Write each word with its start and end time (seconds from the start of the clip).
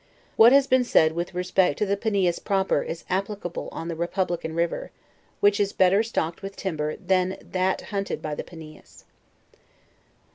What 0.35 0.51
has 0.51 0.65
been 0.65 0.83
said 0.83 1.11
with 1.11 1.35
respect 1.35 1.77
to 1.77 1.85
the 1.85 1.95
Panias 1.95 2.39
Proper 2.39 2.81
is 2.81 3.05
applicable 3.07 3.69
on 3.71 3.87
the 3.87 3.95
Republican 3.95 4.55
river, 4.55 4.89
which 5.41 5.59
is 5.59 5.73
better 5.73 6.01
stocked 6.01 6.41
with 6.41 6.55
timber 6.55 6.95
than 6.95 7.37
that 7.39 7.81
hunted 7.93 8.19
by 8.19 8.33
the 8.33 8.43
Pa 8.43 8.55
mas. 8.55 9.05